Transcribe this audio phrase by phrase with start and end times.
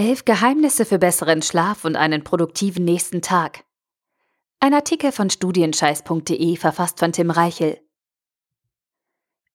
[0.00, 3.64] Elf Geheimnisse für besseren Schlaf und einen produktiven nächsten Tag.
[4.58, 7.78] Ein Artikel von studienscheiß.de verfasst von Tim Reichel.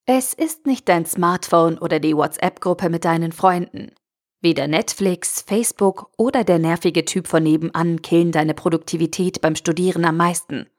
[0.06, 3.96] Es ist nicht dein Smartphone oder die WhatsApp-Gruppe mit deinen Freunden.
[4.40, 10.18] Weder Netflix, Facebook oder der nervige Typ von nebenan killen deine Produktivität beim Studieren am
[10.18, 10.70] meisten.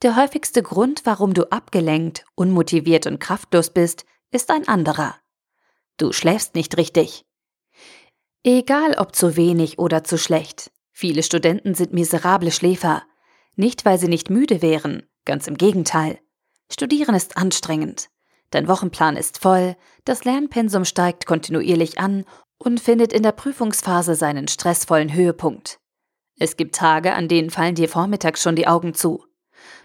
[0.00, 5.14] Der häufigste Grund, warum du abgelenkt, unmotiviert und kraftlos bist, ist ein anderer.
[5.98, 7.26] Du schläfst nicht richtig.
[8.46, 10.70] Egal ob zu wenig oder zu schlecht.
[10.92, 13.02] Viele Studenten sind miserable Schläfer.
[13.56, 16.18] Nicht, weil sie nicht müde wären, ganz im Gegenteil.
[16.70, 18.10] Studieren ist anstrengend.
[18.50, 22.26] Dein Wochenplan ist voll, das Lernpensum steigt kontinuierlich an
[22.58, 25.80] und findet in der Prüfungsphase seinen stressvollen Höhepunkt.
[26.38, 29.24] Es gibt Tage, an denen fallen dir vormittags schon die Augen zu.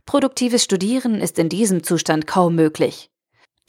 [0.06, 3.10] Produktives Studieren ist in diesem Zustand kaum möglich.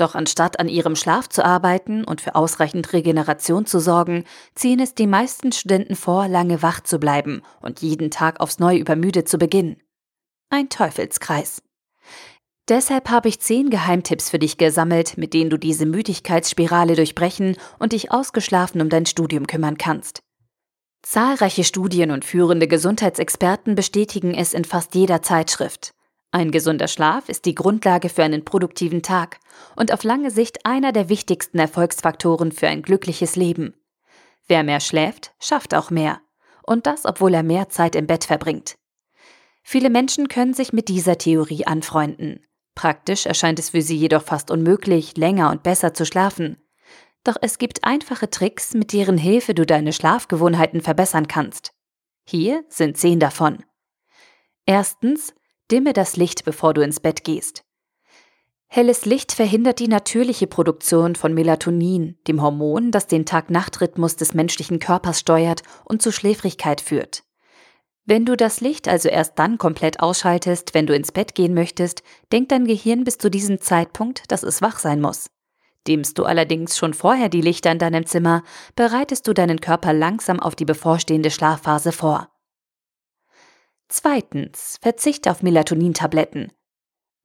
[0.01, 4.95] Doch anstatt an ihrem Schlaf zu arbeiten und für ausreichend Regeneration zu sorgen, ziehen es
[4.95, 9.37] die meisten Studenten vor, lange wach zu bleiben und jeden Tag aufs Neue übermüdet zu
[9.37, 9.77] beginnen.
[10.49, 11.63] Ein Teufelskreis.
[12.71, 17.93] Deshalb habe ich zehn Geheimtipps für dich gesammelt, mit denen du diese Müdigkeitsspirale durchbrechen und
[17.93, 20.23] dich ausgeschlafen um dein Studium kümmern kannst.
[21.03, 25.93] Zahlreiche Studien und führende Gesundheitsexperten bestätigen es in fast jeder Zeitschrift.
[26.33, 29.41] Ein gesunder Schlaf ist die Grundlage für einen produktiven Tag
[29.75, 33.75] und auf lange Sicht einer der wichtigsten Erfolgsfaktoren für ein glückliches Leben.
[34.47, 36.21] Wer mehr schläft, schafft auch mehr.
[36.63, 38.77] Und das, obwohl er mehr Zeit im Bett verbringt.
[39.63, 42.47] Viele Menschen können sich mit dieser Theorie anfreunden.
[42.77, 46.57] Praktisch erscheint es für sie jedoch fast unmöglich, länger und besser zu schlafen.
[47.25, 51.73] Doch es gibt einfache Tricks, mit deren Hilfe du deine Schlafgewohnheiten verbessern kannst.
[52.25, 53.65] Hier sind zehn davon.
[54.65, 55.35] Erstens,
[55.71, 57.63] Dimme das Licht, bevor du ins Bett gehst.
[58.67, 64.79] Helles Licht verhindert die natürliche Produktion von Melatonin, dem Hormon, das den Tag-Nacht-Rhythmus des menschlichen
[64.79, 67.25] Körpers steuert und zu Schläfrigkeit führt.
[68.05, 72.03] Wenn du das Licht also erst dann komplett ausschaltest, wenn du ins Bett gehen möchtest,
[72.33, 75.31] denkt dein Gehirn bis zu diesem Zeitpunkt, dass es wach sein muss.
[75.87, 78.43] Dimmst du allerdings schon vorher die Lichter in deinem Zimmer,
[78.77, 82.29] bereitest du deinen Körper langsam auf die bevorstehende Schlafphase vor.
[83.93, 86.53] Zweitens, Verzicht auf Melatonin-Tabletten.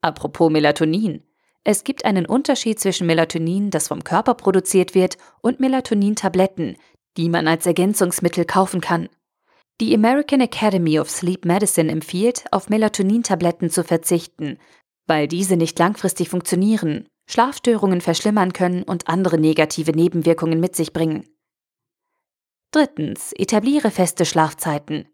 [0.01, 1.23] Apropos Melatonin.
[1.63, 6.77] Es gibt einen Unterschied zwischen Melatonin, das vom Körper produziert wird, und Melatonin-Tabletten,
[7.17, 9.09] die man als Ergänzungsmittel kaufen kann.
[9.79, 14.57] Die American Academy of Sleep Medicine empfiehlt, auf Melatonin-Tabletten zu verzichten,
[15.05, 21.29] weil diese nicht langfristig funktionieren, Schlafstörungen verschlimmern können und andere negative Nebenwirkungen mit sich bringen.
[22.71, 25.07] Drittens, etabliere feste Schlafzeiten.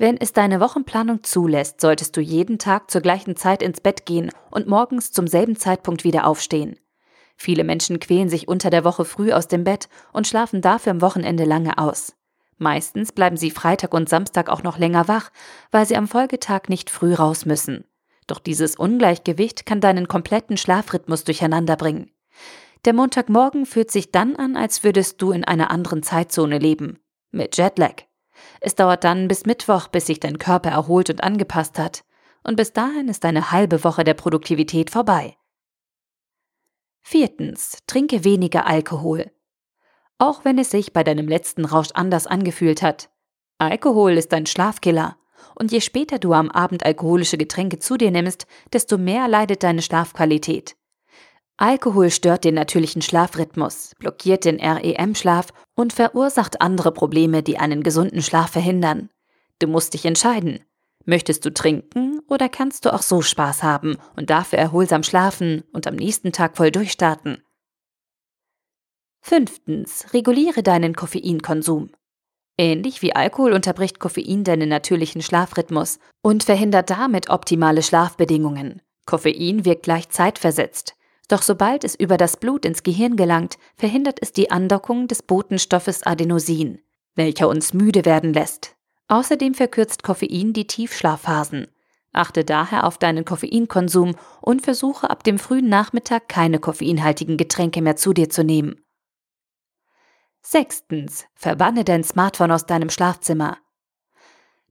[0.00, 4.30] Wenn es deine Wochenplanung zulässt, solltest du jeden Tag zur gleichen Zeit ins Bett gehen
[4.52, 6.78] und morgens zum selben Zeitpunkt wieder aufstehen.
[7.36, 11.00] Viele Menschen quälen sich unter der Woche früh aus dem Bett und schlafen dafür am
[11.00, 12.14] Wochenende lange aus.
[12.58, 15.30] Meistens bleiben sie Freitag und Samstag auch noch länger wach,
[15.72, 17.84] weil sie am Folgetag nicht früh raus müssen.
[18.28, 22.12] Doch dieses Ungleichgewicht kann deinen kompletten Schlafrhythmus durcheinander bringen.
[22.84, 26.98] Der Montagmorgen fühlt sich dann an, als würdest du in einer anderen Zeitzone leben.
[27.32, 28.07] Mit Jetlag.
[28.68, 32.04] Es dauert dann bis Mittwoch, bis sich dein Körper erholt und angepasst hat.
[32.44, 35.38] Und bis dahin ist eine halbe Woche der Produktivität vorbei.
[37.00, 39.30] Viertens, trinke weniger Alkohol.
[40.18, 43.08] Auch wenn es sich bei deinem letzten Rausch anders angefühlt hat.
[43.56, 45.16] Alkohol ist ein Schlafkiller.
[45.54, 49.80] Und je später du am Abend alkoholische Getränke zu dir nimmst, desto mehr leidet deine
[49.80, 50.76] Schlafqualität.
[51.60, 58.22] Alkohol stört den natürlichen Schlafrhythmus, blockiert den REM-Schlaf und verursacht andere Probleme, die einen gesunden
[58.22, 59.10] Schlaf verhindern.
[59.58, 60.60] Du musst dich entscheiden.
[61.04, 65.88] Möchtest du trinken oder kannst du auch so Spaß haben und dafür erholsam schlafen und
[65.88, 67.42] am nächsten Tag voll durchstarten?
[69.20, 71.90] Fünftens, reguliere deinen Koffeinkonsum.
[72.56, 78.80] Ähnlich wie Alkohol unterbricht Koffein deinen natürlichen Schlafrhythmus und verhindert damit optimale Schlafbedingungen.
[79.06, 80.94] Koffein wirkt leicht zeitversetzt.
[81.28, 86.02] Doch sobald es über das Blut ins Gehirn gelangt, verhindert es die Andockung des Botenstoffes
[86.02, 86.80] Adenosin,
[87.14, 88.76] welcher uns müde werden lässt.
[89.08, 91.68] Außerdem verkürzt Koffein die Tiefschlafphasen.
[92.12, 97.96] Achte daher auf deinen Koffeinkonsum und versuche ab dem frühen Nachmittag keine koffeinhaltigen Getränke mehr
[97.96, 98.82] zu dir zu nehmen.
[100.40, 101.26] Sechstens.
[101.34, 103.58] Verbanne dein Smartphone aus deinem Schlafzimmer.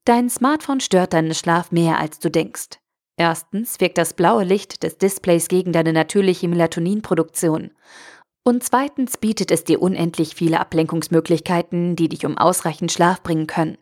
[0.06, 2.80] Dein Smartphone stört deinen Schlaf mehr, als du denkst.
[3.17, 7.71] Erstens wirkt das blaue Licht des Displays gegen deine natürliche Melatoninproduktion.
[8.43, 13.77] Und zweitens bietet es dir unendlich viele Ablenkungsmöglichkeiten, die dich um ausreichend Schlaf bringen können.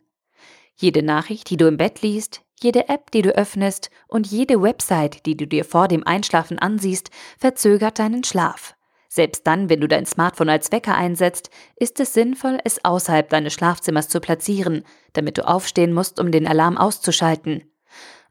[0.74, 5.26] Jede Nachricht, die du im Bett liest, jede App, die du öffnest und jede Website,
[5.26, 8.74] die du dir vor dem Einschlafen ansiehst, verzögert deinen Schlaf.
[9.08, 13.52] Selbst dann, wenn du dein Smartphone als Wecker einsetzt, ist es sinnvoll, es außerhalb deines
[13.52, 17.70] Schlafzimmers zu platzieren, damit du aufstehen musst, um den Alarm auszuschalten.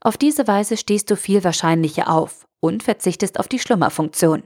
[0.05, 4.43] Auf diese Weise stehst du viel wahrscheinlicher auf und verzichtest auf die Schlummerfunktion.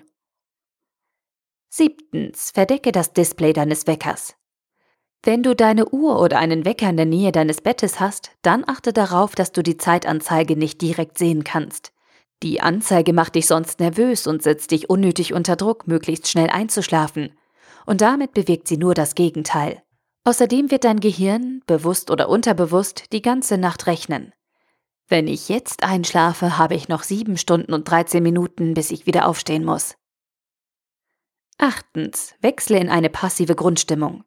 [1.67, 2.51] Siebtens.
[2.51, 4.35] Verdecke das Display deines Weckers.
[5.21, 8.93] Wenn du deine Uhr oder einen Wecker in der Nähe deines Bettes hast, dann achte
[8.93, 11.91] darauf, dass du die Zeitanzeige nicht direkt sehen kannst.
[12.41, 17.37] Die Anzeige macht dich sonst nervös und setzt dich unnötig unter Druck, möglichst schnell einzuschlafen.
[17.85, 19.83] Und damit bewirkt sie nur das Gegenteil.
[20.23, 24.31] Außerdem wird dein Gehirn, bewusst oder unterbewusst, die ganze Nacht rechnen.
[25.09, 29.27] Wenn ich jetzt einschlafe, habe ich noch sieben Stunden und 13 Minuten, bis ich wieder
[29.27, 29.95] aufstehen muss.
[31.57, 32.35] Achtens.
[32.41, 34.23] Wechsle in eine passive Grundstimmung.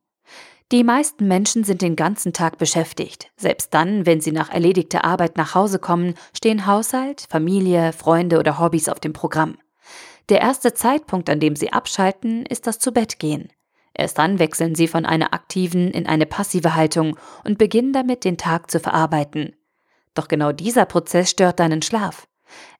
[0.72, 3.30] Die meisten Menschen sind den ganzen Tag beschäftigt.
[3.36, 8.58] Selbst dann, wenn sie nach erledigter Arbeit nach Hause kommen, stehen Haushalt, Familie, Freunde oder
[8.58, 9.58] Hobbys auf dem Programm.
[10.30, 13.52] Der erste Zeitpunkt, an dem sie abschalten, ist das Zubettgehen.
[13.94, 18.38] Erst dann wechseln sie von einer aktiven in eine passive Haltung und beginnen damit, den
[18.38, 19.54] Tag zu verarbeiten.
[20.14, 22.26] Doch genau dieser Prozess stört deinen Schlaf.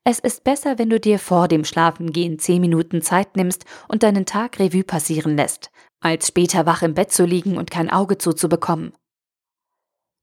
[0.03, 4.25] Es ist besser, wenn du dir vor dem Schlafengehen zehn Minuten Zeit nimmst und deinen
[4.25, 8.93] Tag Revue passieren lässt, als später wach im Bett zu liegen und kein Auge zuzubekommen.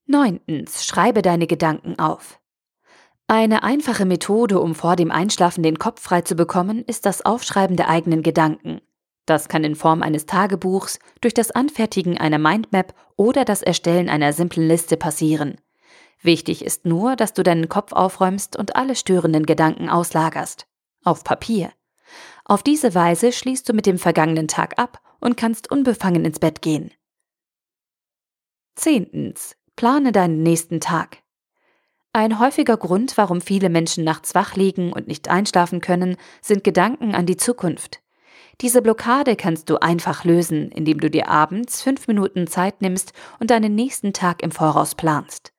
[0.07, 2.41] Neuntens, schreibe deine Gedanken auf.
[3.27, 7.77] Eine einfache Methode, um vor dem Einschlafen den Kopf frei zu bekommen, ist das Aufschreiben
[7.77, 8.81] der eigenen Gedanken.
[9.25, 14.33] Das kann in Form eines Tagebuchs, durch das Anfertigen einer Mindmap oder das Erstellen einer
[14.33, 15.61] simplen Liste passieren.
[16.23, 20.67] Wichtig ist nur, dass du deinen Kopf aufräumst und alle störenden Gedanken auslagerst.
[21.03, 21.73] Auf Papier.
[22.45, 26.63] Auf diese Weise schließt du mit dem vergangenen Tag ab und kannst unbefangen ins Bett
[26.63, 26.91] gehen.
[28.75, 29.57] Zehntens.
[29.77, 31.19] Plane deinen nächsten Tag.
[32.13, 37.15] Ein häufiger Grund, warum viele Menschen nachts wach liegen und nicht einschlafen können, sind Gedanken
[37.15, 38.03] an die Zukunft.
[38.61, 43.51] Diese Blockade kannst du einfach lösen, indem du dir abends fünf Minuten Zeit nimmst und
[43.51, 45.50] deinen nächsten Tag im Voraus planst.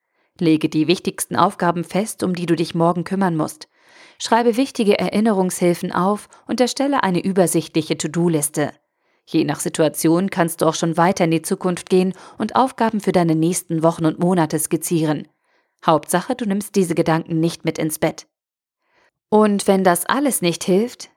[0.41, 3.69] Lege die wichtigsten Aufgaben fest, um die du dich morgen kümmern musst.
[4.17, 8.73] Schreibe wichtige Erinnerungshilfen auf und erstelle eine übersichtliche To-Do-Liste.
[9.25, 13.11] Je nach Situation kannst du auch schon weiter in die Zukunft gehen und Aufgaben für
[13.11, 15.27] deine nächsten Wochen und Monate skizzieren.
[15.85, 18.27] Hauptsache, du nimmst diese Gedanken nicht mit ins Bett.
[19.29, 21.09] Und wenn das alles nicht hilft?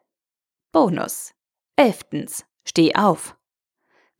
[0.71, 1.33] Bonus.
[1.77, 2.45] Elftens.
[2.67, 3.37] Steh auf.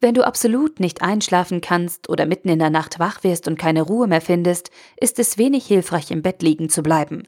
[0.05, 3.81] Wenn du absolut nicht einschlafen kannst oder mitten in der Nacht wach wirst und keine
[3.81, 4.71] Ruhe mehr findest,
[5.01, 7.27] ist es wenig hilfreich, im Bett liegen zu bleiben.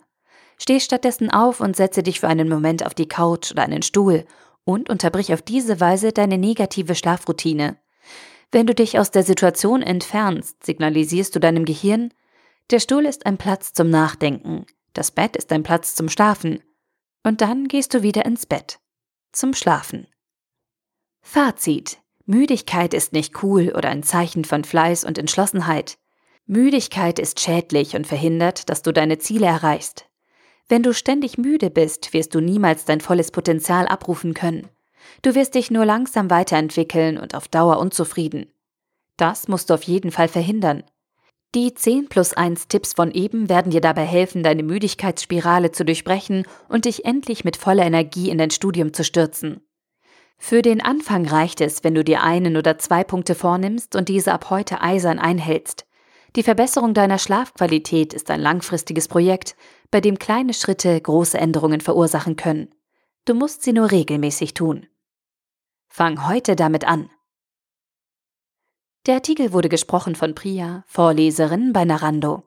[0.59, 4.27] Steh stattdessen auf und setze dich für einen Moment auf die Couch oder einen Stuhl
[4.65, 7.79] und unterbrich auf diese Weise deine negative Schlafroutine.
[8.53, 12.13] Wenn du dich aus der Situation entfernst, signalisierst du deinem Gehirn,
[12.69, 16.63] der Stuhl ist ein Platz zum Nachdenken, das Bett ist ein Platz zum Schlafen.
[17.23, 18.81] Und dann gehst du wieder ins Bett.
[19.33, 20.09] Zum Schlafen.
[21.23, 22.03] Fazit.
[22.29, 25.97] Müdigkeit ist nicht cool oder ein Zeichen von Fleiß und Entschlossenheit.
[26.45, 30.07] Müdigkeit ist schädlich und verhindert, dass du deine Ziele erreichst.
[30.69, 34.69] Wenn du ständig müde bist, wirst du niemals dein volles Potenzial abrufen können.
[35.23, 38.53] Du wirst dich nur langsam weiterentwickeln und auf Dauer unzufrieden.
[39.17, 40.83] Das musst du auf jeden Fall verhindern.
[41.55, 46.45] Die 10 plus 1 Tipps von eben werden dir dabei helfen, deine Müdigkeitsspirale zu durchbrechen
[46.69, 49.63] und dich endlich mit voller Energie in dein Studium zu stürzen.
[50.39, 54.33] Für den Anfang reicht es, wenn du dir einen oder zwei Punkte vornimmst und diese
[54.33, 55.87] ab heute eisern einhältst.
[56.37, 59.57] Die Verbesserung deiner Schlafqualität ist ein langfristiges Projekt,
[59.91, 62.75] bei dem kleine Schritte große Änderungen verursachen können.
[63.25, 64.87] Du musst sie nur regelmäßig tun.
[65.89, 67.11] Fang heute damit an.
[69.07, 72.43] Der Artikel wurde gesprochen von Priya, Vorleserin bei Narando.